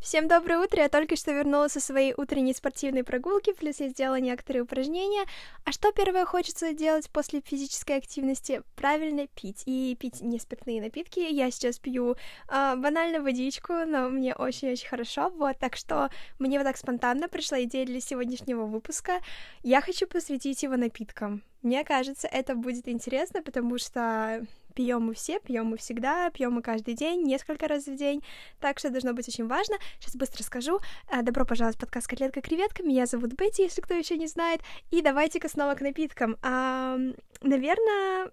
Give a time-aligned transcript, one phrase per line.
[0.00, 4.18] Всем доброе утро, я только что вернулась со своей утренней спортивной прогулки, плюс я сделала
[4.18, 5.26] некоторые упражнения.
[5.66, 8.62] А что первое хочется делать после физической активности?
[8.76, 9.62] Правильно пить.
[9.66, 11.20] И пить не спиртные напитки.
[11.20, 15.58] Я сейчас пью э, банально водичку, но мне очень-очень хорошо, вот.
[15.58, 16.08] Так что
[16.38, 19.20] мне вот так спонтанно пришла идея для сегодняшнего выпуска.
[19.62, 21.42] Я хочу посвятить его напиткам.
[21.60, 26.62] Мне кажется, это будет интересно, потому что пьем мы все, пьем мы всегда, пьем мы
[26.62, 28.22] каждый день, несколько раз в день,
[28.60, 29.76] так что должно быть очень важно.
[29.98, 30.78] Сейчас быстро скажу.
[31.10, 32.82] Э, добро пожаловать в подкаст «Котлетка креветка».
[32.82, 34.60] Меня зовут Бетти, если кто еще не знает.
[34.90, 36.36] И давайте-ка снова к напиткам.
[36.42, 36.98] А,
[37.42, 38.30] наверное,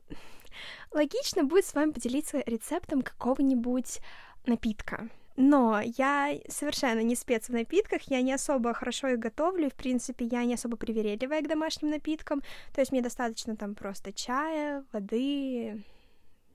[0.92, 4.00] логично будет с вами поделиться рецептом какого-нибудь
[4.46, 5.10] напитка.
[5.38, 10.26] Но я совершенно не спец в напитках, я не особо хорошо их готовлю, в принципе,
[10.26, 12.42] я не особо привередливая к домашним напиткам,
[12.74, 15.84] то есть мне достаточно там просто чая, воды,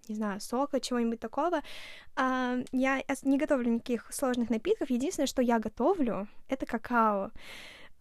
[0.08, 1.62] не знаю, сока, чего-нибудь такого.
[2.16, 4.90] А, я не готовлю никаких сложных напитков.
[4.90, 7.30] Единственное, что я готовлю, это какао.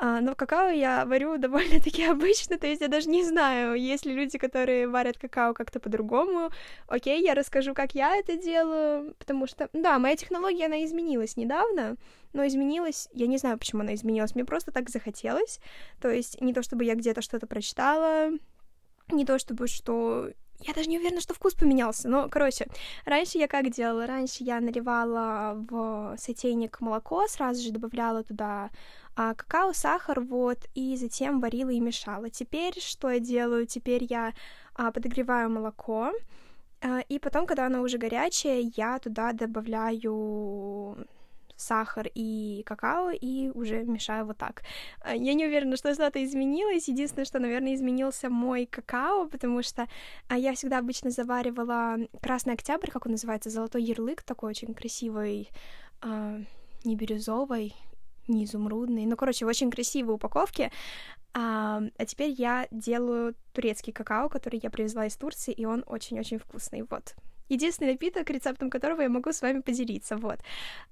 [0.04, 4.16] А, но какао я варю довольно-таки обычно, то есть я даже не знаю, есть ли
[4.16, 6.50] люди, которые варят какао как-то по-другому.
[6.88, 11.98] Окей, я расскажу, как я это делаю, потому что, да, моя технология, она изменилась недавно,
[12.34, 15.60] но изменилась, я не знаю, почему она изменилась, мне просто так захотелось,
[16.02, 18.32] то есть не то, чтобы я где-то что-то прочитала,
[19.12, 20.32] не то чтобы что
[20.64, 22.08] я даже не уверена, что вкус поменялся.
[22.08, 22.68] Но, короче,
[23.06, 24.06] раньше я как делала?
[24.06, 28.70] Раньше я наливала в сотейник молоко, сразу же добавляла туда
[29.16, 32.30] а, какао, сахар, вот, и затем варила и мешала.
[32.30, 33.66] Теперь что я делаю?
[33.66, 34.34] Теперь я
[34.76, 36.12] а, подогреваю молоко,
[36.82, 41.06] а, и потом, когда оно уже горячее, я туда добавляю
[41.62, 44.64] сахар и какао, и уже мешаю вот так.
[45.02, 46.88] А, я не уверена, что что-то изменилось.
[46.88, 49.88] Единственное, что, наверное, изменился мой какао, потому что
[50.28, 55.50] а, я всегда обычно заваривала красный октябрь, как он называется, золотой ярлык, такой очень красивый,
[56.02, 56.40] а,
[56.84, 57.76] не бирюзовый,
[58.28, 60.72] не изумрудный, ну, короче, в очень красивой упаковке.
[61.34, 66.40] А, а теперь я делаю турецкий какао, который я привезла из Турции, и он очень-очень
[66.40, 66.84] вкусный.
[66.90, 67.16] Вот,
[67.52, 70.40] единственный напиток, рецептом которого я могу с вами поделиться, вот.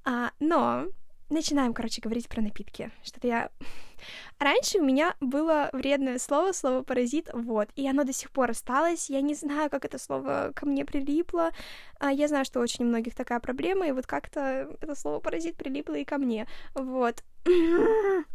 [0.03, 0.87] А, но
[1.29, 2.91] начинаем, короче, говорить про напитки.
[3.03, 3.49] Что-то я...
[4.39, 9.09] Раньше у меня было вредное слово, слово паразит, вот, и оно до сих пор осталось.
[9.09, 11.51] Я не знаю, как это слово ко мне прилипло.
[11.99, 15.55] А я знаю, что очень у многих такая проблема, и вот как-то это слово паразит
[15.55, 17.23] прилипло и ко мне, вот.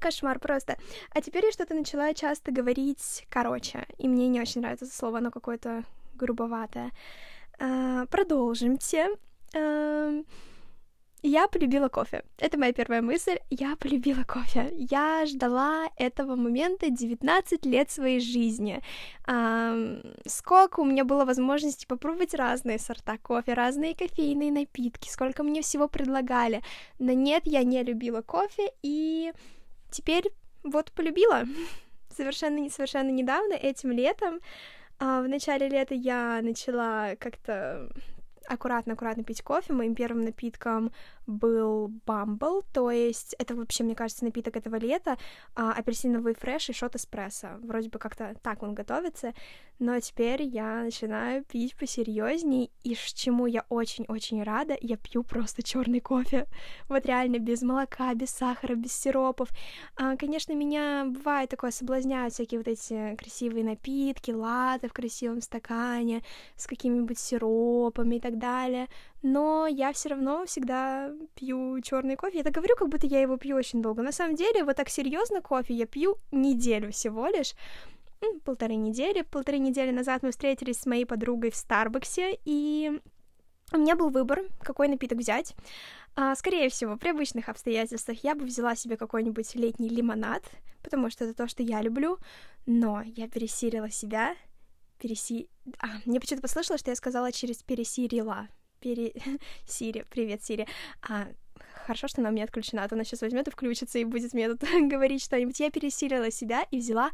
[0.00, 0.76] Кошмар просто.
[1.10, 5.18] А теперь я что-то начала часто говорить короче, и мне не очень нравится это слово,
[5.18, 5.84] оно какое-то
[6.14, 6.90] грубоватое.
[7.62, 9.06] А, продолжимте.
[9.54, 10.22] А,
[11.22, 12.24] я полюбила кофе.
[12.38, 13.38] Это моя первая мысль.
[13.50, 14.72] Я полюбила кофе.
[14.76, 18.82] Я ждала этого момента 19 лет своей жизни.
[20.26, 25.86] Сколько у меня было возможности попробовать разные сорта кофе, разные кофейные напитки, сколько мне всего
[25.86, 26.60] предлагали.
[26.98, 29.32] Но нет, я не любила кофе, и
[29.92, 30.24] теперь
[30.64, 31.44] вот полюбила.
[32.16, 34.40] Совершенно, совершенно недавно, этим летом,
[35.22, 37.90] в начале лета я начала как-то
[38.52, 39.72] аккуратно-аккуратно пить кофе.
[39.72, 40.92] Моим первым напитком
[41.26, 45.16] был бамбл, то есть это вообще, мне кажется, напиток этого лета,
[45.54, 47.58] а, апельсиновый фреш и шот эспрессо.
[47.62, 49.32] Вроде бы как-то так он готовится,
[49.78, 56.00] но теперь я начинаю пить посерьезней, и чему я очень-очень рада, я пью просто черный
[56.00, 56.46] кофе.
[56.88, 59.48] Вот реально без молока, без сахара, без сиропов.
[59.96, 66.22] А, конечно, меня бывает такое соблазняют всякие вот эти красивые напитки, латы в красивом стакане
[66.56, 68.88] с какими-нибудь сиропами и так далее
[69.22, 72.38] но я все равно всегда пью черный кофе.
[72.38, 74.02] Я так говорю, как будто я его пью очень долго.
[74.02, 77.54] На самом деле, вот так серьезно кофе я пью неделю всего лишь.
[78.44, 79.22] Полторы недели.
[79.22, 83.00] Полторы недели назад мы встретились с моей подругой в Старбаксе, и
[83.72, 85.54] у меня был выбор, какой напиток взять.
[86.14, 90.42] А, скорее всего, при обычных обстоятельствах я бы взяла себе какой-нибудь летний лимонад,
[90.82, 92.18] потому что это то, что я люблю,
[92.66, 94.34] но я пересилила себя,
[95.02, 95.48] переси...
[95.80, 98.48] А, мне почему-то послышалось, что я сказала через пересирила
[98.80, 99.12] пере...
[99.66, 100.66] Сири, привет, Сири.
[101.02, 101.26] А,
[101.86, 104.32] хорошо, что она у меня отключена, а то она сейчас возьмет и включится и будет
[104.32, 105.58] мне тут говорить что-нибудь.
[105.58, 107.10] Я пересилила себя и взяла,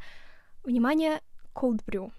[0.65, 1.23] внимание,
[1.55, 2.13] cold brew.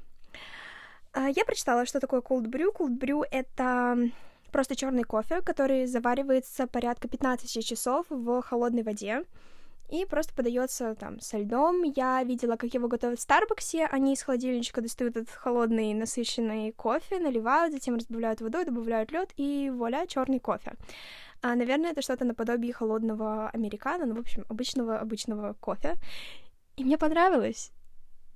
[1.14, 2.74] А, я прочитала, что такое cold brew.
[2.76, 4.10] Cold brew— это
[4.52, 9.24] просто черный кофе, который заваривается порядка 15 часов в холодной воде
[9.90, 11.84] и просто подается там со льдом.
[11.84, 13.86] Я видела, как его готовят в Старбаксе.
[13.86, 19.72] Они из холодильничка достают этот холодный насыщенный кофе, наливают, затем разбавляют водой, добавляют лед и
[19.74, 20.74] вуаля, черный кофе.
[21.42, 25.96] А, наверное, это что-то наподобие холодного американо, ну, в общем, обычного обычного кофе.
[26.78, 27.72] И мне понравилось.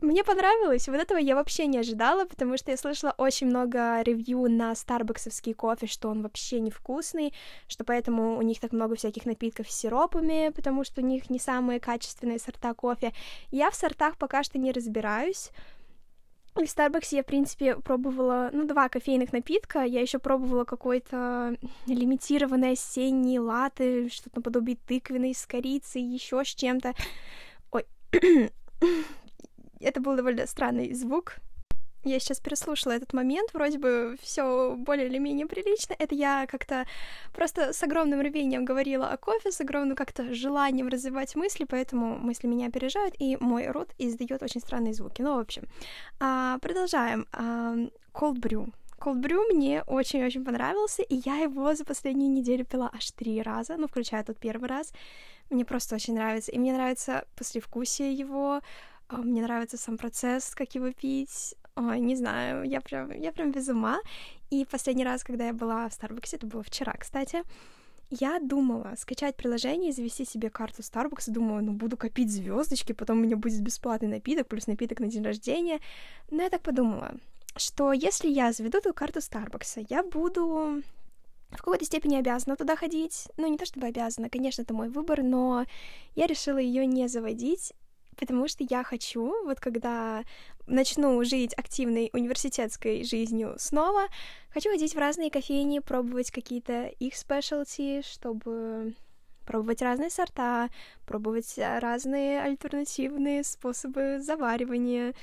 [0.04, 0.88] Мне понравилось.
[0.88, 5.54] Вот этого я вообще не ожидала, потому что я слышала очень много ревью на старбаксовский
[5.54, 7.34] кофе, что он вообще невкусный,
[7.68, 11.40] что поэтому у них так много всяких напитков с сиропами, потому что у них не
[11.40, 13.14] самые качественные сорта кофе.
[13.50, 15.50] Я в сортах пока что не разбираюсь.
[16.56, 19.84] В Старбаксе я, в принципе, пробовала, ну, два кофейных напитка.
[19.84, 21.58] Я еще пробовала какой-то
[21.88, 26.94] лимитированный осенний латте, что-то наподобие тыквенной с корицей, еще с чем-то.
[27.72, 27.86] Ой,
[30.04, 31.38] был довольно странный звук.
[32.06, 35.96] Я сейчас переслушала этот момент, вроде бы все более или менее прилично.
[35.98, 36.86] Это я как-то
[37.32, 42.48] просто с огромным рвением говорила о кофе, с огромным как-то желанием развивать мысли, поэтому мысли
[42.48, 45.22] меня опережают, и мой рот издает очень странные звуки.
[45.22, 45.64] Ну, в общем,
[46.20, 47.26] а, продолжаем.
[47.32, 47.76] А,
[48.14, 48.74] cold brew.
[49.04, 53.76] Cold Brew мне очень-очень понравился, и я его за последнюю неделю пила аж три раза,
[53.76, 54.94] ну, включая тот первый раз.
[55.50, 56.52] Мне просто очень нравится.
[56.54, 58.62] И мне нравится послевкусие его,
[59.10, 61.56] мне нравится сам процесс, как его пить.
[61.76, 64.00] Ой, не знаю, я прям, я прям без ума.
[64.50, 67.44] И последний раз, когда я была в Старбаксе, это было вчера, кстати,
[68.10, 71.32] я думала скачать приложение и завести себе карту Starbucks.
[71.32, 75.24] Думала, ну, буду копить звездочки, потом у меня будет бесплатный напиток, плюс напиток на день
[75.24, 75.80] рождения.
[76.30, 77.16] Но я так подумала,
[77.56, 80.84] что если я заведу эту карту Starbucks, я буду
[81.50, 83.30] в какой-то степени обязана туда ходить.
[83.38, 85.66] Ну, не то чтобы обязана, конечно, это мой выбор, но
[86.16, 87.74] я решила ее не заводить,
[88.14, 90.24] потому что я хочу, вот когда
[90.68, 94.08] начну жить активной университетской жизнью снова,
[94.50, 98.96] хочу ходить в разные кофейни, пробовать какие-то их спешлти, чтобы
[99.46, 100.70] пробовать разные сорта,
[101.06, 105.14] пробовать разные альтернативные способы заваривания.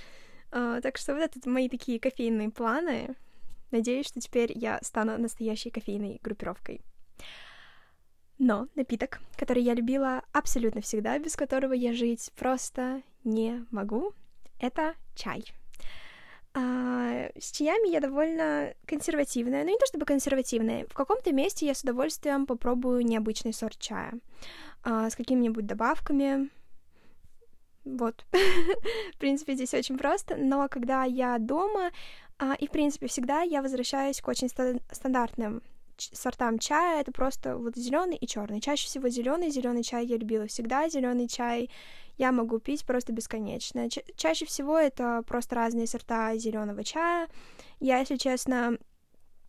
[0.51, 3.15] Uh, так что вот это мои такие кофейные планы.
[3.71, 6.81] Надеюсь, что теперь я стану настоящей кофейной группировкой.
[8.41, 14.15] Но напиток, который я любила абсолютно всегда, без которого я жить просто не могу,
[14.59, 15.45] это чай.
[16.55, 20.87] А, с чаями я довольно консервативная, но не то чтобы консервативная.
[20.89, 24.15] В каком-то месте я с удовольствием попробую необычный сорт чая
[24.83, 26.49] а, с какими-нибудь добавками.
[27.85, 28.25] Вот.
[29.15, 30.37] в принципе, здесь очень просто.
[30.37, 31.91] Но когда я дома,
[32.39, 35.63] а, и, в принципе, всегда я возвращаюсь к очень стандартным
[36.13, 38.61] сортам чая это просто вот зеленый и черный.
[38.61, 41.71] Чаще всего зеленый, зеленый чай я любила всегда, зеленый чай
[42.19, 43.89] я могу пить просто бесконечно.
[43.89, 47.29] Ча- чаще всего это просто разные сорта зеленого чая.
[47.81, 48.79] Я, если честно,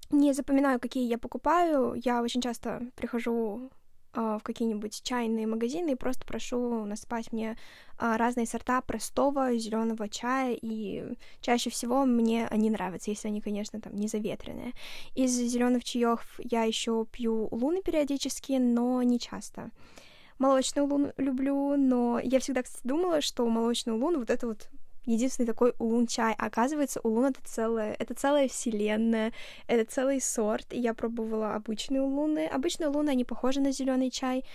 [0.09, 1.93] не запоминаю, какие я покупаю.
[1.95, 3.69] Я очень часто прихожу
[4.13, 7.57] в какие-нибудь чайные магазины и просто прошу насыпать мне
[7.97, 13.79] а, разные сорта простого зеленого чая, и чаще всего мне они нравятся, если они, конечно,
[13.79, 14.73] там не заветренные.
[15.15, 19.69] Из зеленых чаев я еще пью луны периодически, но не часто.
[20.39, 24.69] Молочный лун люблю, но я всегда, кстати, думала, что молочный лун вот это вот
[25.05, 26.35] единственный такой улун-чай.
[26.37, 29.33] А оказывается, улун— это целая, это целая вселенная,
[29.67, 30.73] это целый сорт.
[30.73, 32.47] И я пробовала обычные улуны.
[32.47, 34.45] Обычные улуны, они похожи на зеленый чай,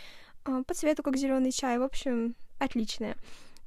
[0.44, 1.78] а, по цвету как зеленый чай.
[1.78, 3.16] В общем, отличные.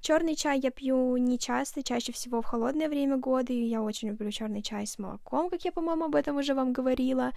[0.01, 4.09] Черный чай я пью не часто, чаще всего в холодное время года, и я очень
[4.09, 7.31] люблю черный чай с молоком, как я, по-моему, об этом уже вам говорила.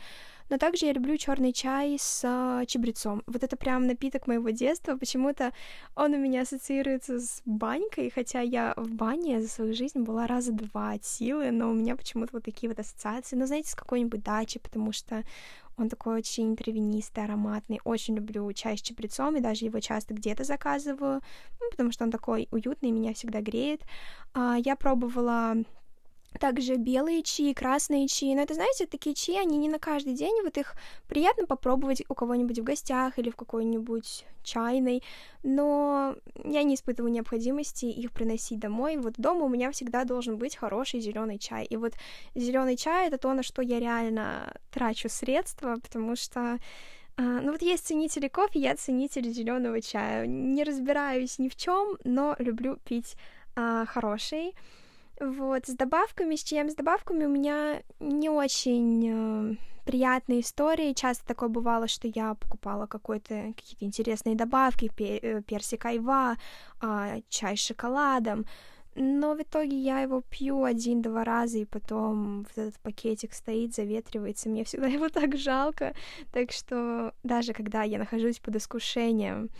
[0.48, 3.22] Но также я люблю черный чай с э, чабрецом.
[3.26, 4.96] Вот это прям напиток моего детства.
[4.96, 5.52] Почему-то
[5.96, 10.52] он у меня ассоциируется с банькой, хотя я в бане за свою жизнь была раза
[10.52, 13.34] два от силы, но у меня почему-то вот такие вот ассоциации.
[13.34, 15.24] Ну, знаете, с какой-нибудь дачи, потому что
[15.76, 17.80] он такой очень травянистый, ароматный.
[17.84, 21.20] Очень люблю чай с чабрецом, и даже его часто где-то заказываю,
[21.60, 23.82] ну, потому что он такой уютный, меня всегда греет.
[24.34, 25.56] А, я пробовала
[26.38, 28.34] также белые чаи, красные чаи.
[28.34, 30.42] Но это, знаете, такие чаи, они не на каждый день.
[30.42, 30.74] Вот их
[31.08, 35.02] приятно попробовать у кого-нибудь в гостях или в какой-нибудь чайной.
[35.42, 38.96] Но я не испытываю необходимости их приносить домой.
[38.96, 41.64] Вот дома у меня всегда должен быть хороший зеленый чай.
[41.64, 41.92] И вот
[42.34, 46.58] зеленый чай это то, на что я реально трачу средства, потому что
[47.16, 50.26] а, ну вот есть ценители кофе, я ценитель зеленого чая.
[50.26, 53.16] Не разбираюсь ни в чем, но люблю пить
[53.54, 54.54] а, хороший.
[55.22, 60.94] Вот, с добавками, с чаем с добавками у меня не очень э, приятные истории.
[60.94, 66.36] Часто такое бывало, что я покупала какой-то, какие-то интересные добавки, пер, персик айва,
[66.80, 68.46] э, чай с шоколадом,
[68.96, 74.48] но в итоге я его пью один-два раза, и потом вот этот пакетик стоит, заветривается.
[74.48, 75.94] Мне всегда его так жалко.
[76.32, 79.50] Так что даже когда я нахожусь под искушением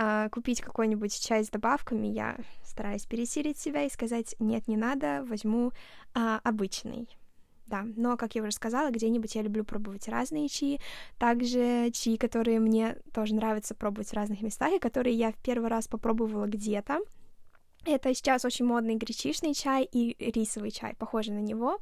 [0.00, 5.24] э, купить какой-нибудь чай с добавками, я стараюсь пересилить себя и сказать «нет, не надо,
[5.28, 5.72] возьму
[6.14, 7.08] а, обычный».
[7.66, 10.80] Да, но, как я уже сказала, где-нибудь я люблю пробовать разные чаи,
[11.18, 15.68] также чаи, которые мне тоже нравится пробовать в разных местах, и которые я в первый
[15.68, 16.98] раз попробовала где-то,
[17.86, 21.78] Это сейчас очень модный гречишный чай и рисовый чай, похожий на него.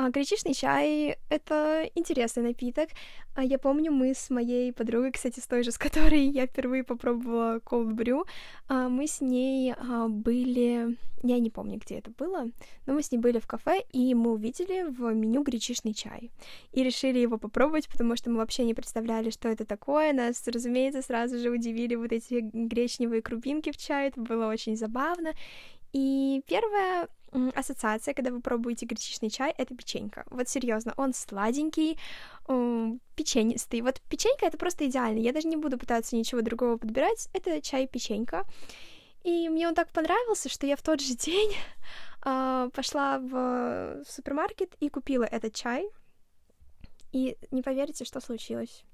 [0.00, 2.90] А гречишный чай— это интересный напиток.
[3.34, 6.84] А я помню, мы с моей подругой, кстати, с той же, с которой я впервые
[6.84, 8.24] попробовала cold brew,
[8.68, 10.96] а, мы с ней а, были...
[11.24, 12.46] Я не помню, где это было,
[12.86, 16.30] но мы с ней были в кафе, и мы увидели в меню гречишный чай.
[16.70, 20.12] И решили его попробовать, потому что мы вообще не представляли, что это такое.
[20.12, 24.10] Нас, разумеется, сразу же удивили вот эти гречневые крупинки в чае.
[24.10, 25.32] Это было очень забавно.
[25.92, 27.08] И первое
[27.54, 30.24] ассоциация, когда вы пробуете гречишный чай, это печенька.
[30.30, 31.98] Вот серьезно, он сладенький,
[33.14, 33.80] печенистый.
[33.82, 35.18] Вот печенька это просто идеально.
[35.18, 37.28] Я даже не буду пытаться ничего другого подбирать.
[37.32, 38.44] Это чай-печенька.
[39.24, 41.52] И мне он так понравился, что я в тот же день
[42.24, 45.88] э, пошла в супермаркет и купила этот чай.
[47.12, 48.84] И не поверите, что случилось.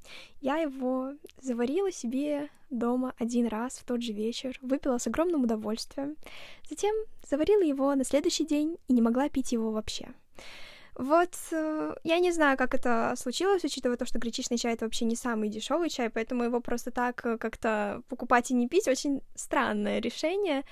[0.40, 6.16] Я его заварила себе дома один раз в тот же вечер, выпила с огромным удовольствием.
[6.68, 6.94] Затем
[7.28, 10.08] заварила его на следующий день и не могла пить его вообще.
[10.96, 15.04] Вот, э, я не знаю, как это случилось, учитывая то, что гречишный чай это вообще
[15.04, 19.20] не самый дешевый чай, поэтому его просто так э, как-то покупать и не пить очень
[19.34, 20.62] странное решение.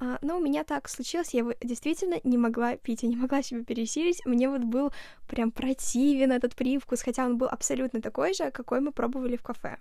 [0.00, 3.64] А, но у меня так случилось, я действительно не могла пить, я не могла себя
[3.64, 4.24] пересилить.
[4.24, 4.92] Мне вот был
[5.26, 9.78] прям противен этот привкус, хотя он был абсолютно такой же, какой мы пробовали в кафе.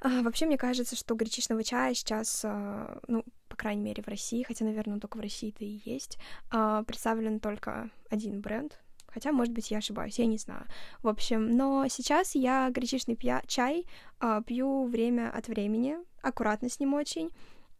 [0.00, 4.42] А, вообще, мне кажется, что гречишного чая сейчас, а, ну, по крайней мере, в России,
[4.42, 6.18] хотя, наверное, только в России-то и есть,
[6.50, 8.78] а, представлен только один бренд.
[9.06, 10.64] Хотя, может быть, я ошибаюсь, я не знаю.
[11.02, 13.86] В общем, но сейчас я гречишный пья- чай
[14.20, 17.30] а, пью время от времени, аккуратно с ним очень.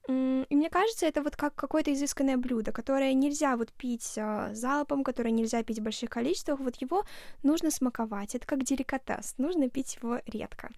[0.09, 5.05] И мне кажется, это вот как какое-то изысканное блюдо, которое нельзя вот пить э, залпом,
[5.05, 7.05] которое нельзя пить в больших количествах, вот его
[7.45, 10.71] нужно смаковать, это как деликатес, нужно пить его редко.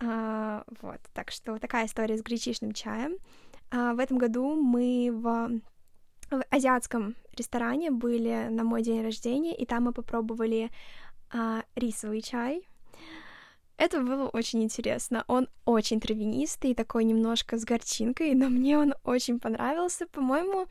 [0.00, 3.16] А, вот, так что такая история с гречишным чаем.
[3.72, 5.60] А, в этом году мы в,
[6.30, 10.70] в азиатском ресторане были на мой день рождения, и там мы попробовали
[11.32, 12.66] а, рисовый чай,
[13.80, 15.24] это было очень интересно.
[15.26, 20.06] Он очень травянистый, такой немножко с горчинкой, но мне он очень понравился.
[20.06, 20.66] По-моему,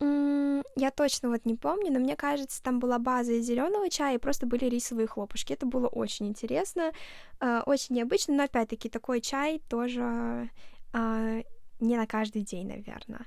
[0.00, 4.18] я точно вот не помню, но мне кажется, там была база из зеленого чая и
[4.18, 5.52] просто были рисовые хлопушки.
[5.52, 6.92] Это было очень интересно,
[7.40, 10.48] э, очень необычно, но опять-таки такой чай тоже
[10.94, 11.42] э,
[11.80, 13.26] не на каждый день, наверное.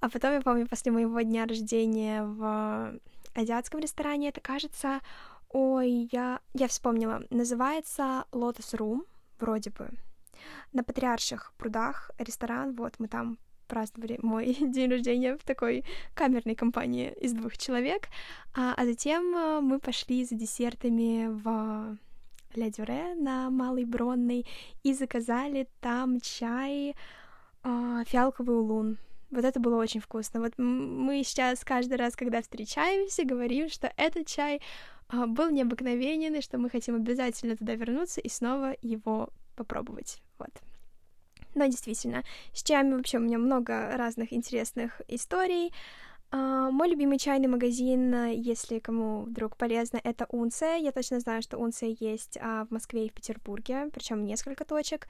[0.00, 2.98] А потом я помню, после моего дня рождения в
[3.34, 5.00] азиатском ресторане, это кажется
[5.52, 7.22] Ой, я, я вспомнила.
[7.30, 9.06] Называется Lotus Room,
[9.38, 9.90] вроде бы.
[10.72, 17.12] На Патриарших прудах ресторан, вот мы там праздновали мой день рождения в такой камерной компании
[17.20, 18.08] из двух человек,
[18.54, 21.98] а, а затем э, мы пошли за десертами в
[22.54, 24.46] Ля Дюре на Малый Бронный
[24.82, 26.94] и заказали там чай
[27.62, 28.98] а, фиалковый улун.
[29.32, 30.40] Вот это было очень вкусно.
[30.40, 34.60] Вот мы сейчас каждый раз, когда встречаемся, говорим, что этот чай
[35.08, 40.22] а, был необыкновенен, и что мы хотим обязательно туда вернуться и снова его попробовать.
[40.38, 40.50] Вот.
[41.54, 45.72] Но действительно, с чаями вообще у меня много разных интересных историй.
[46.30, 50.78] Uh, мой любимый чайный магазин, если кому вдруг полезно, это Унция.
[50.78, 55.08] Я точно знаю, что Унция есть uh, в Москве и в Петербурге, причем несколько точек.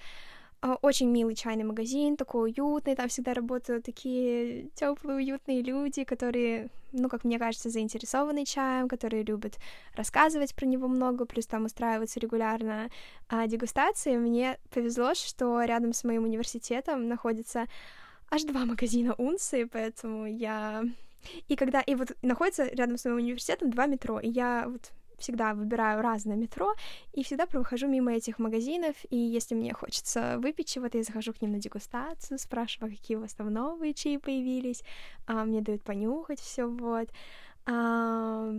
[0.65, 6.69] А, очень милый чайный магазин, такой уютный, там всегда работают такие теплые, уютные люди, которые,
[6.93, 9.59] ну, как мне кажется, заинтересованы чаем, которые любят
[9.97, 12.91] рассказывать про него много, плюс там устраиваются регулярно
[13.29, 14.17] а, дегустации.
[14.17, 17.67] Мне повезло, что рядом с моим университетом находится
[18.31, 20.85] аж два магазина унции, поэтому я...
[21.49, 21.81] И когда...
[21.81, 26.37] И вот находится рядом с моим университетом два метро, и я вот всегда выбираю разное
[26.37, 26.75] метро
[27.13, 31.41] и всегда прохожу мимо этих магазинов, и если мне хочется выпить чего-то, я захожу к
[31.41, 34.83] ним на дегустацию, спрашиваю, какие у вас там новые чаи появились,
[35.27, 37.09] а, мне дают понюхать все вот.
[37.67, 38.53] А,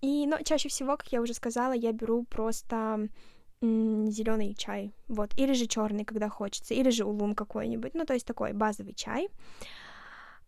[0.00, 3.08] и, но чаще всего, как я уже сказала, я беру просто
[3.62, 8.26] зеленый чай, вот, или же черный, когда хочется, или же улун какой-нибудь, ну, то есть
[8.26, 9.28] такой базовый чай.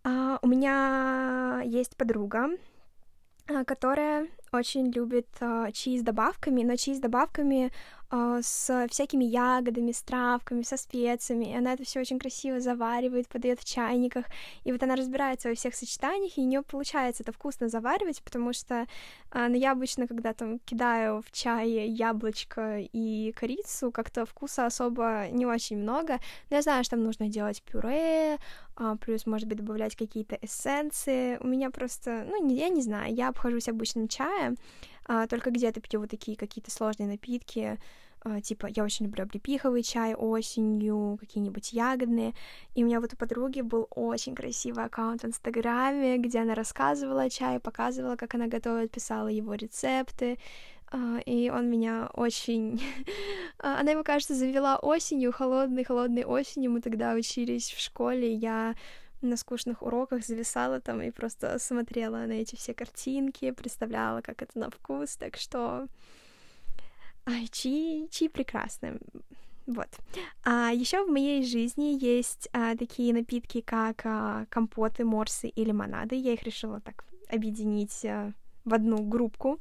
[0.04, 2.75] А, у меня есть подруга, а,
[3.66, 7.72] которая очень любит uh, чаи с добавками, но чаи с добавками
[8.10, 11.46] с всякими ягодами, с травками, со специями.
[11.46, 14.26] И она это все очень красиво заваривает, подает в чайниках.
[14.64, 18.52] И вот она разбирается во всех сочетаниях, и у нее получается это вкусно заваривать, потому
[18.52, 18.86] что
[19.32, 25.26] uh, ну, я обычно, когда там кидаю в чай яблочко и корицу, как-то вкуса особо
[25.30, 26.20] не очень много.
[26.50, 28.38] Но я знаю, что там нужно делать пюре,
[28.76, 31.38] uh, плюс, может быть, добавлять какие-то эссенции.
[31.40, 34.56] У меня просто, ну, я не знаю, я обхожусь обычным чаем,
[35.08, 37.78] а, только где-то пью вот такие какие-то сложные напитки,
[38.26, 42.34] Uh, типа, я очень люблю облепиховый чай осенью, какие-нибудь ягодные.
[42.74, 47.22] И у меня вот у подруги был очень красивый аккаунт в Инстаграме, где она рассказывала
[47.22, 50.38] о чае, показывала, как она готовит, писала его рецепты.
[50.90, 52.82] Uh, и он меня очень...
[53.58, 56.72] она его, кажется, завела осенью, холодной-холодной осенью.
[56.72, 58.74] Мы тогда учились в школе, я
[59.22, 64.58] на скучных уроках зависала там и просто смотрела на эти все картинки, представляла, как это
[64.58, 65.88] на вкус, так что
[67.28, 68.98] Ай, чи, чи прекрасно.
[69.66, 69.88] Вот.
[70.44, 76.14] А еще в моей жизни есть а, такие напитки, как а, компоты, морсы и лимонады.
[76.14, 78.32] Я их решила так объединить а,
[78.64, 79.58] в одну группку,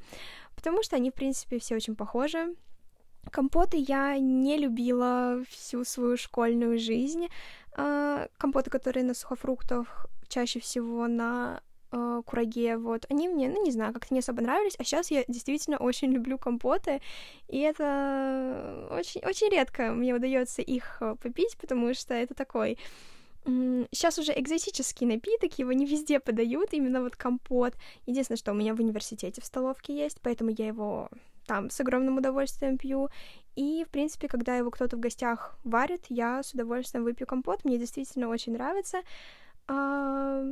[0.55, 2.55] потому что они, в принципе, все очень похожи.
[3.31, 7.27] Компоты я не любила всю свою школьную жизнь.
[7.73, 13.71] А, компоты, которые на сухофруктах, чаще всего на э, кураге, вот, они мне, ну, не
[13.71, 17.01] знаю, как-то не особо нравились, а сейчас я действительно очень люблю компоты,
[17.47, 22.77] и это очень, очень редко мне удается их э, попить, потому что это такой
[23.45, 27.75] Сейчас уже экзотический напиток, его не везде подают, именно вот компот.
[28.07, 31.11] Единственное, что у меня в университете в столовке есть, поэтому я его
[31.45, 33.09] там с огромным удовольствием пью.
[33.55, 37.63] И, в принципе, когда его кто-то в гостях варит, я с удовольствием выпью компот.
[37.63, 39.01] Мне действительно очень нравится.
[39.67, 40.43] А,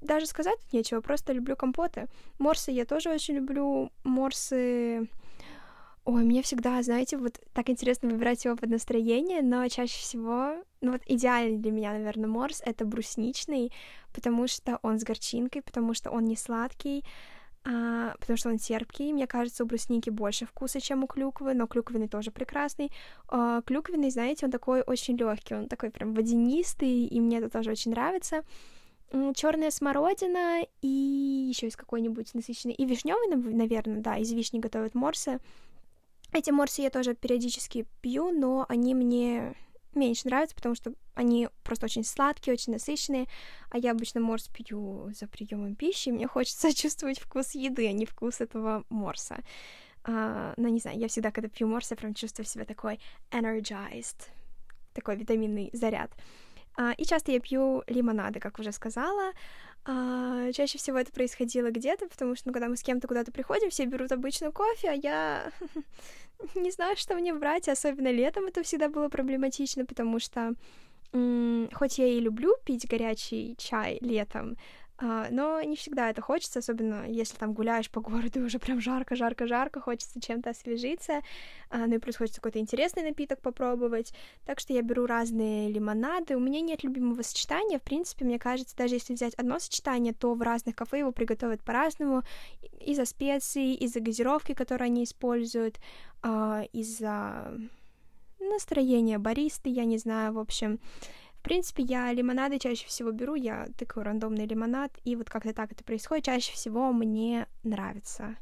[0.00, 2.06] даже сказать нечего, просто люблю компоты.
[2.38, 3.90] Морсы я тоже очень люблю.
[4.04, 5.08] Морсы...
[6.04, 10.90] Ой, мне всегда, знаете, вот так интересно выбирать его под настроение, но чаще всего, ну
[10.90, 13.72] вот идеальный для меня, наверное, морс— это брусничный,
[14.12, 17.04] потому что он с горчинкой, потому что он не сладкий,
[17.64, 19.12] а, потому что он терпкий.
[19.12, 22.90] Мне кажется, у брусники больше вкуса, чем у клюквы, но клюквенный тоже прекрасный.
[23.28, 27.70] А, клюквенный, знаете, он такой очень легкий, он такой прям водянистый, и мне это тоже
[27.70, 28.42] очень нравится
[29.34, 30.88] черная смородина и
[31.48, 32.74] еще из какой-нибудь насыщенной.
[32.74, 35.38] И вишневый, наверное, да, из вишни готовят морсы.
[36.32, 39.54] Эти морсы я тоже периодически пью, но они мне
[39.94, 43.26] меньше нравятся, потому что они просто очень сладкие, очень насыщенные,
[43.70, 47.92] а я обычно морс пью за приемом пищи, и мне хочется чувствовать вкус еды, а
[47.92, 49.42] не вкус этого морса.
[50.04, 52.98] Uh, ну, не знаю, я всегда, когда пью морс, я прям чувствую себя такой
[53.30, 54.28] energized,
[54.94, 56.10] такой витаминный заряд.
[56.76, 59.32] А, и часто я пью лимонады, как уже сказала.
[59.84, 63.70] А, чаще всего это происходило где-то, потому что, ну, когда мы с кем-то куда-то приходим,
[63.70, 65.52] все берут обычную кофе, а я
[66.54, 70.54] не знаю, что мне брать, особенно летом это всегда было проблематично, потому что
[71.74, 74.56] хоть я и люблю пить горячий чай летом,
[75.30, 79.48] но не всегда это хочется, особенно если там гуляешь по городу, уже прям жарко, жарко,
[79.48, 81.22] жарко, хочется чем-то освежиться,
[81.70, 86.36] а, ну и плюс хочется какой-то интересный напиток попробовать, так что я беру разные лимонады,
[86.36, 90.34] у меня нет любимого сочетания, в принципе, мне кажется, даже если взять одно сочетание, то
[90.34, 92.22] в разных кафе его приготовят по-разному,
[92.80, 95.80] из-за специй, из-за газировки, которую они используют,
[96.22, 97.52] а, из-за
[98.38, 100.78] настроения баристы, я не знаю, в общем,
[101.42, 105.72] в принципе, я лимонады чаще всего беру, я тыкаю рандомный лимонад, и вот как-то так
[105.72, 106.24] это происходит.
[106.24, 108.36] Чаще всего мне нравится.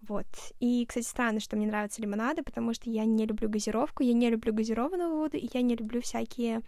[0.00, 0.24] Вот.
[0.58, 4.30] И, кстати, странно, что мне нравятся лимонады, потому что я не люблю газировку, я не
[4.30, 6.62] люблю газированную воду, и я не люблю всякие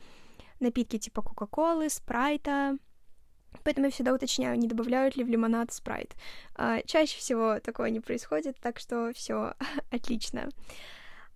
[0.58, 2.76] напитки типа Кока-Колы, Спрайта.
[3.64, 6.14] Поэтому я всегда уточняю, не добавляют ли в лимонад спрайт.
[6.56, 9.54] А, чаще всего такое не происходит, так что все
[9.90, 10.50] отлично.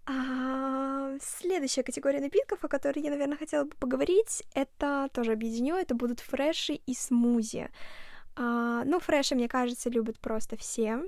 [0.06, 5.94] А, следующая категория напитков, о которой я, наверное, хотела бы поговорить, это тоже объединю, это
[5.94, 7.70] будут фреши и смузи.
[8.36, 11.02] А, ну, фреши, мне кажется, любят просто все.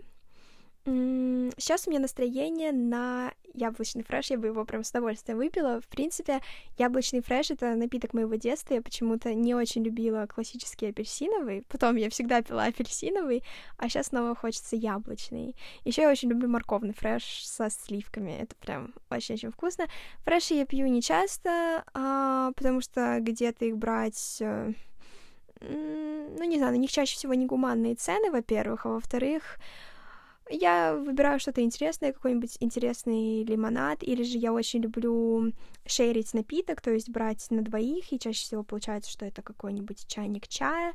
[0.86, 5.80] Сейчас у меня настроение на яблочный фреш, я бы его прям с удовольствием выпила.
[5.80, 6.40] В принципе,
[6.78, 8.74] яблочный фреш— это напиток моего детства.
[8.74, 11.64] Я почему-то не очень любила классический апельсиновый.
[11.68, 13.42] Потом я всегда пила апельсиновый,
[13.78, 15.56] а сейчас снова хочется яблочный.
[15.84, 18.38] Еще я очень люблю морковный фреш со сливками.
[18.40, 19.86] Это прям очень-очень вкусно.
[20.24, 24.72] Фреши я пью не часто, а, потому что где-то их брать э,
[25.60, 29.58] ну, не знаю, на них чаще всего негуманные цены, во-первых, а во-вторых,
[30.48, 35.52] я выбираю что-то интересное, какой-нибудь интересный лимонад, или же я очень люблю
[35.86, 40.48] шерить напиток, то есть брать на двоих, и чаще всего получается, что это какой-нибудь чайник
[40.48, 40.94] чая,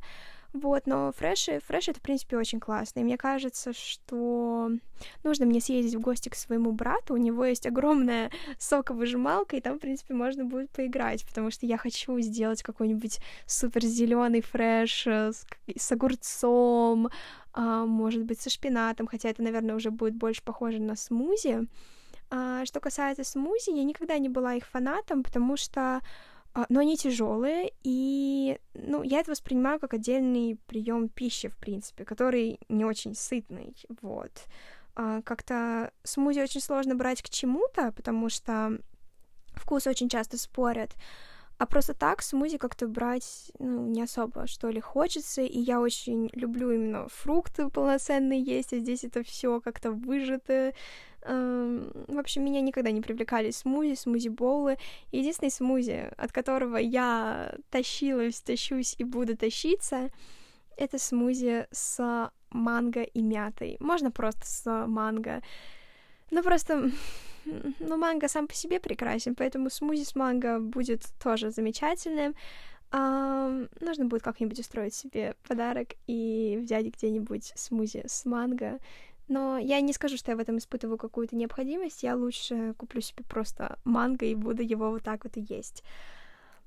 [0.52, 3.00] вот, но фреши, фреш это, в принципе, очень классно.
[3.00, 4.70] И мне кажется, что
[5.24, 7.14] нужно мне съездить в гости к своему брату.
[7.14, 11.78] У него есть огромная соковыжималка, и там, в принципе, можно будет поиграть, потому что я
[11.78, 17.08] хочу сделать какой-нибудь супер зеленый фреш э, с, с огурцом,
[17.54, 21.66] а, может быть, со шпинатом, хотя это, наверное, уже будет больше похоже на смузи.
[22.30, 26.00] А, что касается смузи, я никогда не была их фанатом, потому что
[26.68, 32.60] но они тяжелые, и ну, я это воспринимаю как отдельный прием пищи, в принципе, который
[32.68, 34.32] не очень сытный, вот.
[34.94, 38.78] А, как-то смузи очень сложно брать к чему-то, потому что
[39.54, 40.90] вкусы очень часто спорят.
[41.58, 45.42] А просто так смузи как-то брать, ну, не особо, что ли, хочется.
[45.42, 50.74] И я очень люблю именно фрукты полноценные есть, а здесь это все как-то выжато.
[51.24, 54.78] Эм, в общем, меня никогда не привлекали смузи, смузи-боулы.
[55.12, 60.10] Единственный смузи, от которого я тащилась, тащусь и буду тащиться,
[60.76, 63.76] это смузи с манго и мятой.
[63.80, 65.42] Можно просто с манго.
[66.30, 66.90] Ну, просто
[67.80, 72.34] но манго сам по себе прекрасен, поэтому смузи с манго будет тоже замечательным.
[72.90, 78.78] Um, нужно будет как-нибудь устроить себе подарок и взять где-нибудь смузи с манго.
[79.28, 82.02] Но я не скажу, что я в этом испытываю какую-то необходимость.
[82.02, 85.82] Я лучше куплю себе просто манго и буду его вот так вот и есть.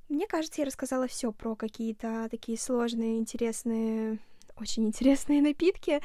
[0.10, 4.20] Мне кажется, я рассказала все про какие-то такие сложные, интересные,
[4.56, 6.02] очень интересные напитки.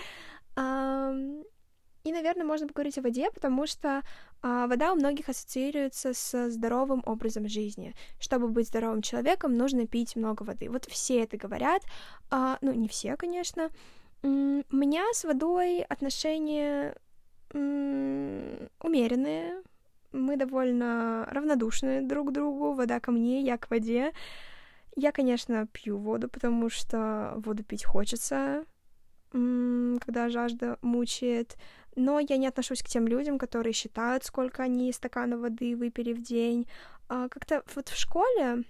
[2.03, 4.03] И, наверное, можно поговорить о воде, потому что
[4.41, 7.95] а, вода у многих ассоциируется с здоровым образом жизни.
[8.19, 10.71] Чтобы быть здоровым человеком, нужно пить много воды.
[10.71, 11.83] Вот все это говорят.
[12.31, 13.69] А, ну, не все, конечно.
[14.23, 16.95] У меня с водой отношения
[17.53, 19.63] умеренные.
[20.13, 22.73] Мы довольно равнодушны друг к другу.
[22.73, 24.13] Вода ко мне, я к воде.
[24.97, 28.65] Я, конечно, пью воду, потому что воду пить хочется,
[29.31, 31.57] когда жажда мучает
[31.97, 36.23] но я не отношусь к тем людям, которые считают, сколько они стаканов воды выпили в
[36.23, 36.67] день.
[37.09, 38.65] А, как-то вот в школе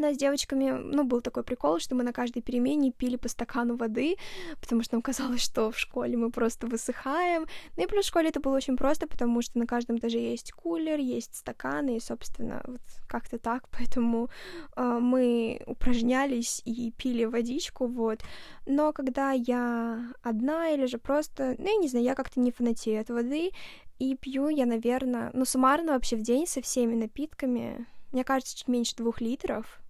[0.00, 3.76] да, с девочками, ну, был такой прикол, что мы на каждой перемене пили по стакану
[3.76, 4.16] воды,
[4.60, 7.46] потому что нам казалось, что в школе мы просто высыхаем.
[7.76, 10.52] Ну и плюс в школе это было очень просто, потому что на каждом этаже есть
[10.52, 14.30] кулер, есть стаканы, и, собственно, вот как-то так, поэтому
[14.76, 18.20] э, мы упражнялись и пили водичку, вот.
[18.66, 23.00] Но когда я одна или же просто, ну, я не знаю, я как-то не фанатею
[23.00, 23.50] от воды,
[23.98, 28.68] и пью я, наверное, ну, суммарно вообще в день со всеми напитками, мне кажется, чуть
[28.68, 29.80] меньше двух литров.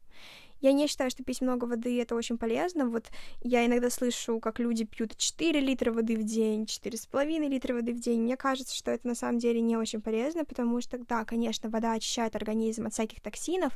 [0.60, 2.86] Я не считаю, что пить много воды это очень полезно.
[2.86, 3.06] Вот
[3.42, 8.00] я иногда слышу, как люди пьют 4 литра воды в день, 4,5 литра воды в
[8.00, 8.22] день.
[8.22, 11.92] Мне кажется, что это на самом деле не очень полезно, потому что, да, конечно, вода
[11.92, 13.72] очищает организм от всяких токсинов,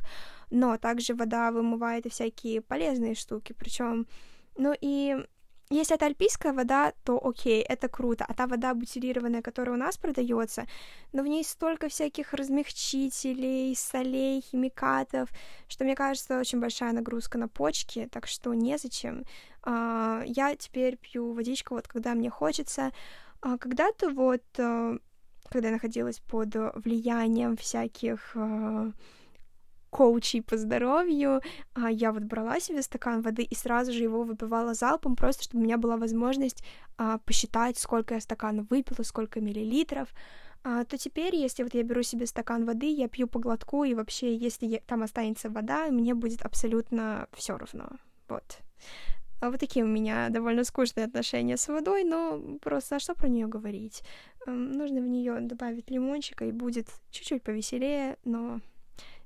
[0.49, 3.53] но также вода вымывает и всякие полезные штуки.
[3.57, 4.07] Причем,
[4.57, 5.17] ну и
[5.69, 8.25] если это альпийская вода, то окей, это круто.
[8.27, 10.67] А та вода бутилированная, которая у нас продается,
[11.13, 15.29] но в ней столько всяких размягчителей, солей, химикатов,
[15.67, 19.25] что мне кажется, очень большая нагрузка на почки, так что незачем.
[19.63, 22.91] А, я теперь пью водичку, вот когда мне хочется.
[23.41, 24.97] А, когда-то вот, а,
[25.49, 28.35] когда я находилась под влиянием всяких
[29.93, 31.41] коучей по здоровью,
[31.75, 35.61] а я вот брала себе стакан воды и сразу же его выпивала залпом, просто чтобы
[35.61, 36.63] у меня была возможность
[36.97, 40.09] а, посчитать, сколько я стаканов выпила, сколько миллилитров,
[40.63, 43.93] а, то теперь, если вот я беру себе стакан воды, я пью по глотку, и
[43.93, 47.89] вообще, если я, там останется вода, мне будет абсолютно все равно.
[48.29, 48.59] Вот.
[49.41, 53.27] А вот такие у меня довольно скучные отношения с водой, но просто а что про
[53.27, 54.01] нее говорить?
[54.47, 58.61] Нужно в нее добавить лимончика, и будет чуть-чуть повеселее, но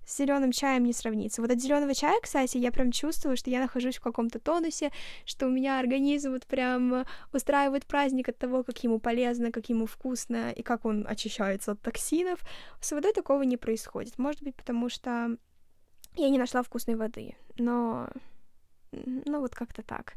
[0.07, 1.41] с зеленым чаем не сравнится.
[1.41, 4.91] Вот от зеленого чая, кстати, я прям чувствую, что я нахожусь в каком-то тонусе,
[5.25, 9.85] что у меня организм вот прям устраивает праздник от того, как ему полезно, как ему
[9.85, 12.39] вкусно и как он очищается от токсинов.
[12.79, 14.17] С водой такого не происходит.
[14.17, 15.37] Может быть, потому что
[16.15, 18.07] я не нашла вкусной воды, но...
[18.93, 20.13] Ну, вот как-то так.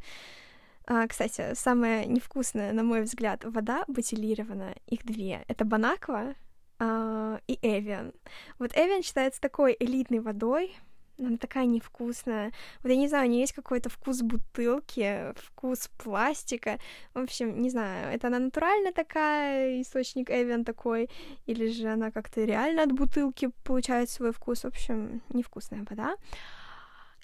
[0.86, 5.44] А, кстати, самая невкусная, на мой взгляд, вода бутилированная, их две.
[5.48, 6.36] Это Банаква,
[6.80, 8.12] и Эвиан.
[8.58, 10.74] Вот Эвиан считается такой элитной водой,
[11.20, 12.52] она такая невкусная.
[12.82, 16.78] Вот я не знаю, у нее есть какой-то вкус бутылки, вкус пластика.
[17.14, 21.10] В общем, не знаю, это она натурально такая, источник Эвиан такой,
[21.46, 24.62] или же она как-то реально от бутылки получает свой вкус.
[24.62, 26.16] В общем, невкусная вода.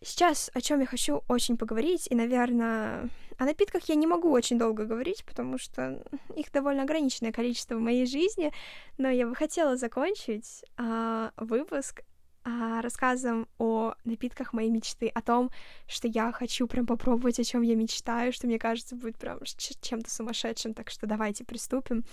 [0.02, 4.58] Сейчас о чем я хочу очень поговорить, и, наверное, о напитках я не могу очень
[4.58, 6.02] долго говорить, потому что
[6.34, 8.52] их довольно ограниченное количество в моей жизни,
[8.98, 12.02] но я бы хотела закончить а, выпуск
[12.44, 15.50] а, рассказом о напитках моей мечты, о том,
[15.86, 20.10] что я хочу прям попробовать, о чем я мечтаю, что мне кажется будет прям чем-то
[20.10, 22.04] сумасшедшим, так что давайте приступим.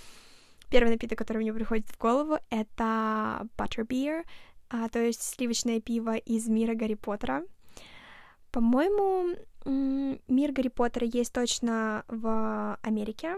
[0.69, 4.23] Первый напиток, который мне приходит в голову, это butterbeer,
[4.69, 7.43] а, то есть сливочное пиво из мира Гарри Поттера.
[8.53, 9.35] По-моему,
[9.65, 13.35] мир Гарри Поттера есть точно в Америке.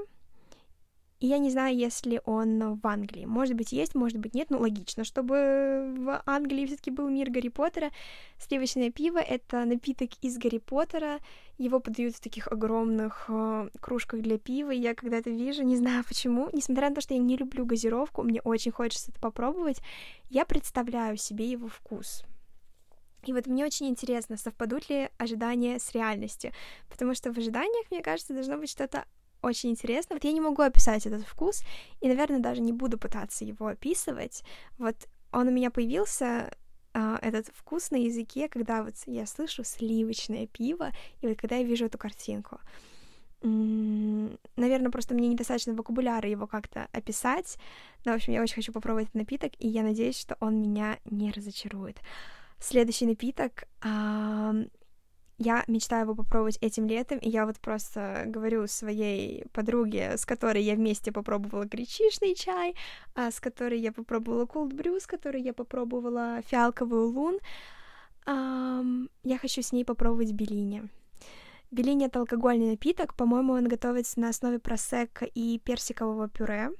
[1.21, 3.23] И я не знаю, если он в Англии.
[3.25, 4.49] Может быть, есть, может быть, нет.
[4.49, 7.91] Ну, логично, чтобы в Англии все таки был мир Гарри Поттера.
[8.37, 11.19] Сливочное пиво— это напиток из Гарри Поттера.
[11.57, 14.71] Его подают в таких огромных э, кружках для пива.
[14.71, 17.65] И я когда это вижу, не знаю почему, несмотря на то, что я не люблю
[17.65, 19.81] газировку, мне очень хочется это попробовать,
[20.29, 22.25] я представляю себе его вкус.
[23.25, 26.51] И вот мне очень интересно, совпадут ли ожидания с реальностью,
[26.89, 29.05] потому что в ожиданиях, мне кажется, должно быть что-то
[29.41, 30.15] очень интересно.
[30.15, 31.63] Вот я не могу описать этот вкус,
[32.01, 34.43] и, наверное, даже не буду пытаться его описывать.
[34.77, 34.95] Вот
[35.31, 36.51] он у меня появился,
[36.93, 41.63] э, этот вкус на языке, когда вот я слышу сливочное пиво, и вот когда я
[41.63, 42.59] вижу эту картинку.
[43.41, 47.57] Наверное, просто мне недостаточно вокабуляра его как-то описать.
[48.03, 50.97] Но, в общем, я очень хочу попробовать этот напиток, и я надеюсь, что он меня
[51.05, 51.97] не разочарует.
[52.59, 53.67] Следующий напиток
[55.37, 60.63] я мечтаю его попробовать этим летом, и я вот просто говорю своей подруге, с которой
[60.63, 62.73] я вместе попробовала гречишный чай,
[63.15, 67.39] а с которой я попробовала brew, с которой я попробовала фиалковый лун.
[68.25, 70.89] Я хочу с ней попробовать белини.
[71.69, 76.71] Белини— это алкогольный напиток, по-моему, он готовится на основе просекко и персикового пюре.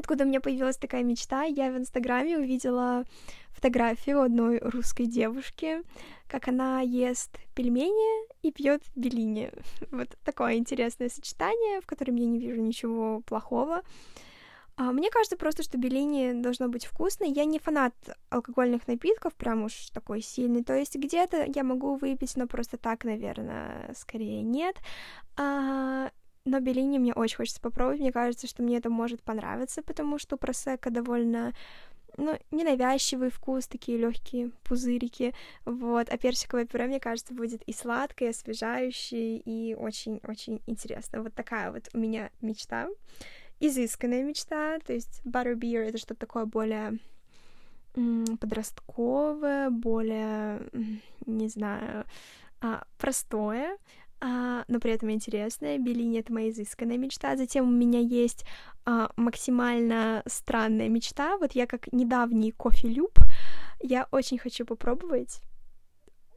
[0.00, 1.42] Откуда у меня появилась такая мечта?
[1.42, 3.04] Я в Инстаграме увидела
[3.50, 5.82] фотографию одной русской девушки,
[6.26, 9.52] как она ест пельмени и пьет белини.
[9.90, 13.82] Вот такое интересное сочетание, в котором я не вижу ничего плохого.
[14.76, 17.24] А, мне кажется просто, что белини должно быть вкусно.
[17.24, 17.92] Я не фанат
[18.30, 20.64] алкогольных напитков, прям уж такой сильный.
[20.64, 24.76] То есть где-то я могу выпить, но просто так, наверное, скорее нет.
[25.36, 26.10] А,
[26.44, 28.00] но белини мне очень хочется попробовать.
[28.00, 31.52] Мне кажется, что мне это может понравиться, потому что просека довольно
[32.16, 38.28] ну, ненавязчивый вкус, такие легкие пузырики, вот, а персиковое пюре, мне кажется, будет и сладкое,
[38.28, 41.22] и освежающее, и очень-очень интересно.
[41.22, 42.88] Вот такая вот у меня мечта,
[43.60, 46.98] изысканная мечта, то есть butterbeer— это что-то такое более
[47.94, 50.68] подростковое, более,
[51.26, 52.04] не знаю,
[52.60, 53.76] а, простое,
[54.20, 55.78] а, но при этом интересная.
[55.78, 57.36] Белини— это моя изысканная мечта.
[57.36, 58.44] Затем у меня есть
[58.84, 61.38] а, максимально странная мечта.
[61.38, 63.18] Вот я как недавний кофе-люб,
[63.80, 65.40] я очень хочу попробовать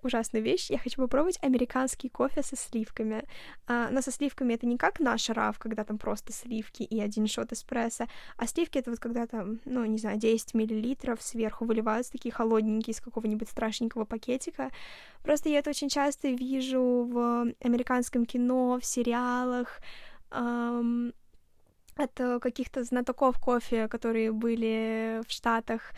[0.06, 0.70] ужасную вещь.
[0.70, 3.24] Я хочу попробовать американский кофе со сливками.
[3.68, 7.28] А, но со сливками это не как наш раф, когда там просто сливки и один
[7.28, 12.12] шот эспрессо, а сливки это вот когда там, ну, не знаю, 10 миллилитров сверху выливаются
[12.12, 14.70] такие холодненькие из какого-нибудь страшненького пакетика.
[15.24, 19.80] Просто я это очень часто вижу в американском кино, в сериалах,
[20.32, 21.14] эм,
[21.96, 25.94] от каких-то знатоков кофе, которые были в Штатах,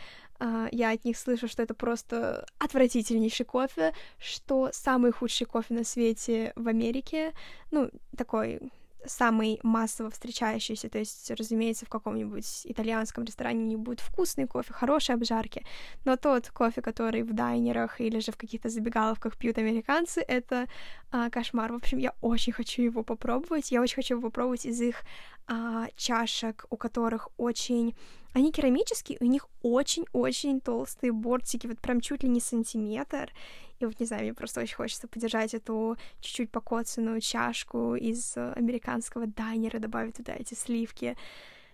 [0.71, 6.53] я от них слышу, что это просто отвратительнейший кофе, что самый худший кофе на свете
[6.55, 7.33] в Америке,
[7.71, 8.59] ну, такой
[9.07, 15.15] самый массово встречающийся, то есть, разумеется, в каком-нибудь итальянском ресторане не будет вкусный кофе, хорошие
[15.15, 15.65] обжарки,
[16.05, 20.67] но тот кофе, который в дайнерах или же в каких-то забегаловках пьют американцы, это
[21.11, 21.71] а, кошмар.
[21.71, 25.03] В общем, я очень хочу его попробовать, я очень хочу его попробовать из их
[25.47, 27.95] а, чашек, у которых очень...
[28.33, 33.31] Они керамические, у них очень-очень толстые бортики, вот прям чуть ли не сантиметр.
[33.79, 39.27] И вот, не знаю, мне просто очень хочется подержать эту чуть-чуть покоцанную чашку из американского
[39.27, 41.15] дайнера, добавить туда эти сливки.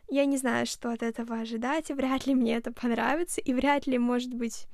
[0.08, 3.88] Я не знаю, что от этого ожидать, и вряд ли мне это понравится, и вряд
[3.88, 4.68] ли, может быть,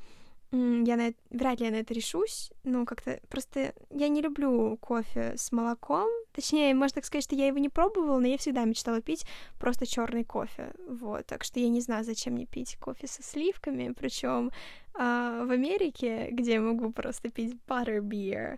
[0.51, 2.51] я на это, вряд ли я на это решусь.
[2.63, 6.07] Ну, как-то просто я не люблю кофе с молоком.
[6.31, 9.25] Точнее, можно так сказать, что я его не пробовала, но я всегда мечтала пить
[9.59, 10.73] просто черный кофе.
[10.87, 11.25] Вот.
[11.25, 13.93] Так что я не знаю, зачем мне пить кофе со сливками.
[13.97, 14.51] Причем
[14.93, 18.57] а, в Америке, где я могу просто пить butterbeer.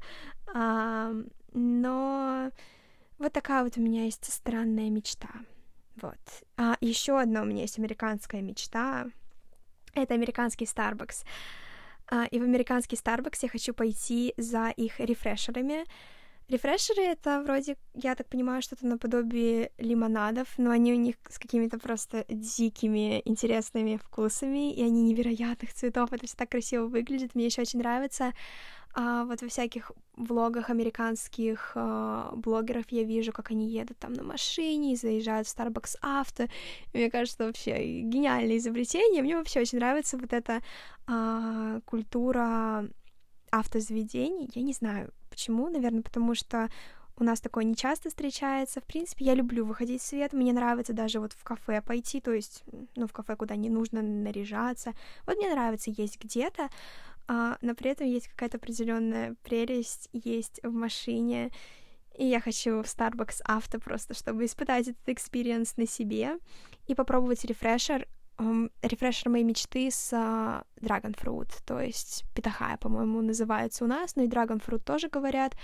[0.54, 1.12] А,
[1.54, 2.52] но
[3.18, 5.30] вот такая вот у меня есть странная мечта.
[5.96, 6.20] Вот.
[6.56, 9.08] А еще одна у меня есть американская мечта.
[9.96, 11.26] Это американский Starbucks.
[12.12, 15.86] А, и в американский Starbucks я хочу пойти за их рефрешерами.
[16.48, 21.78] Рефрешеры— это вроде, я так понимаю, что-то наподобие лимонадов, но они у них с какими-то
[21.78, 27.62] просто дикими, интересными вкусами, и они невероятных цветов, это все так красиво выглядит, мне еще
[27.62, 28.34] очень нравится.
[29.02, 34.24] А вот во всяких влогах американских а, блогеров я вижу, как они едут там на
[34.24, 36.48] машине, заезжают в Starbucks авто.
[36.94, 39.22] Мне кажется, вообще гениальное изобретение.
[39.22, 40.62] Мне вообще очень нравится вот эта
[41.08, 42.90] а, культура
[43.52, 44.50] автозаведений.
[44.54, 45.70] Я не знаю, почему.
[45.70, 46.68] Наверное, потому что
[47.20, 48.82] у нас такое не часто встречается.
[48.82, 50.34] В принципе, я люблю выходить в свет.
[50.34, 52.64] Мне нравится даже вот в кафе пойти, то есть,
[52.96, 54.94] ну, в кафе, куда не нужно наряжаться.
[55.26, 56.70] Вот мне нравится есть где-то,
[57.30, 61.52] но при этом есть какая-то определенная прелесть есть в машине.
[62.18, 66.38] и я хочу в Starbucks авто просто, чтобы испытать этот experience на себе
[66.88, 68.08] и попробовать refresher,
[68.40, 74.16] um, refresher моей мечты с uh, Dragon Fruit, то есть питахая, по-моему, называется у нас,
[74.16, 75.56] но и Dragon Fruit тоже говорят.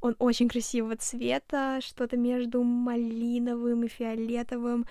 [0.00, 4.84] Он очень красивого цвета, что-то между малиновым и фиолетовым.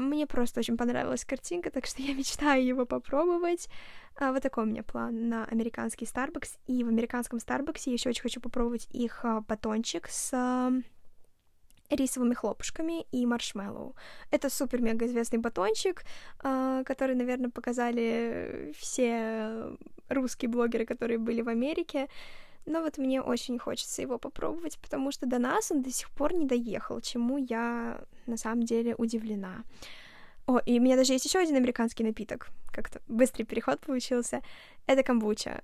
[0.00, 3.68] Мне просто очень понравилась картинка, так что я мечтаю его попробовать.
[4.16, 6.58] А, вот такой у меня план на американский Starbucks.
[6.66, 10.32] И в американском Starbucks я еще очень хочу попробовать их а, батончик с
[11.90, 13.96] рисовыми хлопушками и маршмеллоу.
[14.30, 16.04] Это супер-мега известный батончик,
[16.38, 19.76] а, который, наверное, показали все
[20.08, 22.08] русские блогеры, которые были в Америке.
[22.66, 26.34] Но вот мне очень хочется его попробовать, потому что до нас он до сих пор
[26.34, 29.64] не доехал, чему я на самом деле удивлена.
[30.46, 32.48] О, и у меня даже есть еще один американский напиток.
[32.72, 34.42] Как-то быстрый переход получился.
[34.86, 35.62] Это камбуча.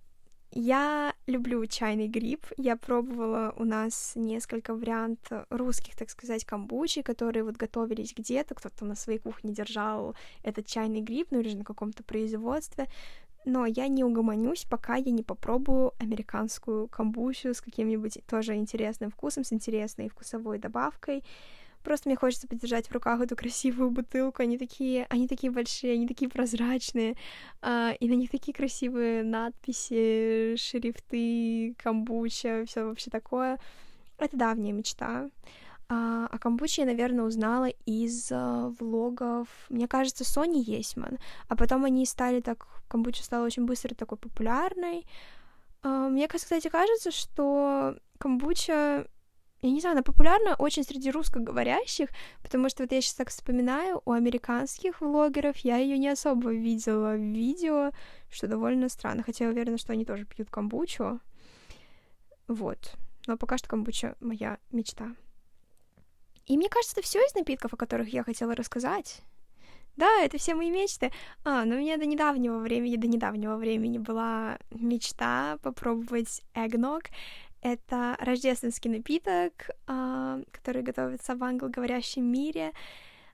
[0.52, 2.46] Я люблю чайный гриб.
[2.56, 8.84] Я пробовала у нас несколько вариантов русских, так сказать, камбучи, которые вот готовились где-то, кто-то
[8.84, 12.86] на своей кухне держал этот чайный гриб, ну или же на каком-то производстве
[13.46, 19.44] но я не угомонюсь, пока я не попробую американскую камбучу с каким-нибудь тоже интересным вкусом,
[19.44, 21.22] с интересной вкусовой добавкой.
[21.84, 24.42] Просто мне хочется подержать в руках эту красивую бутылку.
[24.42, 27.14] Они такие, они такие большие, они такие прозрачные,
[27.62, 33.60] а, и на них такие красивые надписи, шрифты, камбуча, все вообще такое.
[34.18, 35.30] Это давняя мечта.
[35.88, 41.18] А, о камбуче я, наверное, узнала из а, влогов, мне кажется, Сони Есман.
[41.48, 42.66] А потом они стали так...
[42.88, 45.06] Камбуча стала очень быстро такой популярной.
[45.82, 49.06] А, мне, кстати, кажется, что камбуча
[49.62, 52.10] я не знаю, она популярна очень среди русскоговорящих,
[52.42, 57.14] потому что вот я сейчас так вспоминаю, у американских влогеров я ее не особо видела
[57.14, 57.90] в видео,
[58.30, 61.20] что довольно странно, хотя я уверена, что они тоже пьют камбучу.
[62.48, 62.94] Вот.
[63.26, 65.14] Но пока что камбуча моя мечта.
[66.46, 69.22] И мне кажется, это все из напитков, о которых я хотела рассказать.
[69.96, 71.10] Да, это все мои мечты.
[71.44, 77.04] А, но у меня до недавнего времени, до недавнего времени была мечта попробовать эгног.
[77.62, 82.72] Это рождественский напиток, а, который готовится в англоговорящем мире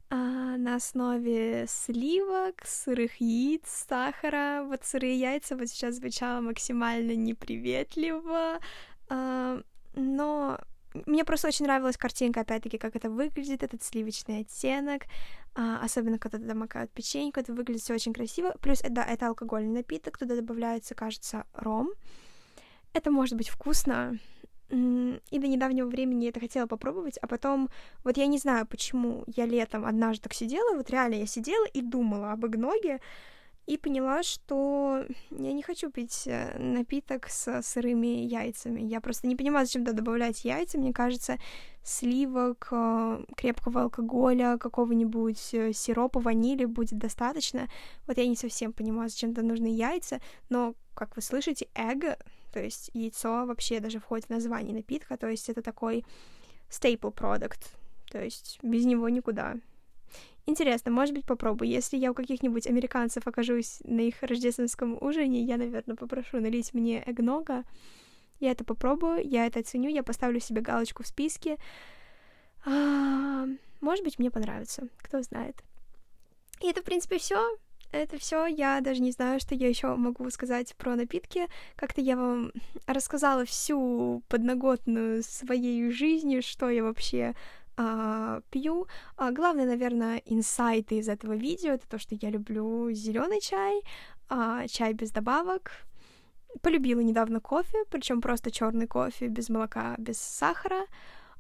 [0.09, 4.63] а, на основе сливок, сырых яиц, сахара.
[4.65, 8.61] Вот сырые яйца вот сейчас звучало максимально неприветливо,
[9.09, 9.61] а,
[9.95, 10.61] но
[11.07, 15.03] мне просто очень нравилась картинка, опять-таки, как это выглядит, этот сливочный оттенок,
[15.55, 18.55] а, особенно когда туда макают печеньку, это выглядит все очень красиво.
[18.61, 21.91] Плюс, да, это алкогольный напиток, туда добавляется, кажется, ром.
[22.93, 24.19] Это может быть вкусно,
[24.73, 27.69] и до недавнего времени я это хотела попробовать, а потом,
[28.05, 31.83] вот я не знаю, почему я летом однажды так сидела, вот реально я сидела и
[31.83, 33.01] думала об игноге,
[33.67, 38.81] и поняла, что я не хочу пить э, напиток с сырыми яйцами.
[38.81, 40.79] Я просто не понимаю, зачем туда добавлять яйца.
[40.79, 41.39] Мне кажется,
[41.85, 47.69] сливок, э, крепкого алкоголя, какого-нибудь э, сиропа, ванили будет достаточно.
[48.07, 52.19] Вот я не совсем понимаю, зачем туда нужны яйца, но, как вы слышите, эго,
[52.53, 56.05] то есть яйцо вообще даже входит в название напитка, то есть это такой
[56.69, 57.61] staple product,
[58.11, 59.57] то есть без него никуда.
[60.47, 61.69] Интересно, может быть, попробую.
[61.69, 67.03] Если я у каких-нибудь американцев окажусь на их рождественском ужине, я, наверное, попрошу налить мне
[67.07, 67.65] эгнога.
[68.41, 71.59] Я это попробую, я это оценю, я поставлю себе галочку в списке.
[72.65, 73.47] А,
[73.81, 75.63] может быть, мне понравится, кто знает.
[76.61, 77.57] И это, в принципе, все.
[77.93, 78.47] Это все.
[78.47, 81.47] Я даже не знаю, что я еще могу сказать про напитки.
[81.77, 82.53] Как-то я вам
[82.87, 87.37] рассказала всю подноготную своей жизни, что я вообще
[87.77, 88.87] а, пью.
[89.17, 93.83] А, главное, наверное, инсайты из этого видео это то, что я люблю зеленый чай,
[94.29, 95.73] а, чай без добавок.
[96.61, 100.87] Полюбила недавно кофе, причем просто черный кофе без молока, без сахара.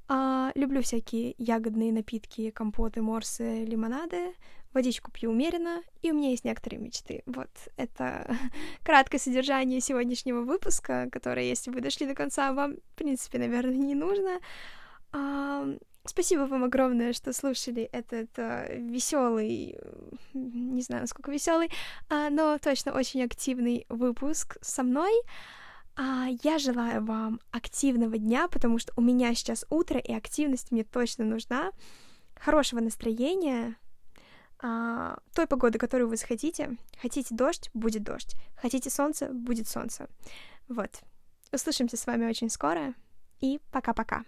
[0.08, 4.34] А, люблю всякие ягодные напитки, компоты, морсы, лимонады.
[4.72, 7.22] Водичку пью умеренно, и у меня есть некоторые мечты.
[7.26, 8.26] Вот, это
[8.82, 13.94] краткое содержание сегодняшнего выпуска, которое, если вы дошли до конца, вам, в принципе, наверное, не
[13.94, 14.40] нужно.
[15.12, 15.66] А,
[16.04, 19.78] Спасибо вам огромное, что слушали этот uh, веселый,
[20.34, 21.70] не знаю, насколько веселый,
[22.10, 25.12] uh, но точно очень активный выпуск со мной.
[25.94, 30.82] Uh, я желаю вам активного дня, потому что у меня сейчас утро, и активность мне
[30.82, 31.70] точно нужна.
[32.34, 33.76] Хорошего настроения,
[34.58, 36.76] uh, той погоды, которую вы захотите.
[37.00, 38.34] Хотите дождь, будет дождь.
[38.56, 40.08] Хотите солнце, будет солнце.
[40.66, 41.00] Вот.
[41.52, 42.94] Услышимся с вами очень скоро,
[43.40, 44.24] и пока-пока.